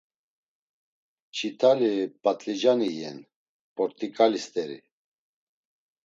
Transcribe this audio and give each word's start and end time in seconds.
Mç̌itali 1.29 1.91
patlicani 2.23 2.87
iyen, 2.93 3.17
port̆iǩali 3.75 4.39
steri. 4.45 4.79